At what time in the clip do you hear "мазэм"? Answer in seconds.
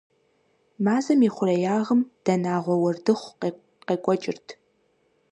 0.83-1.19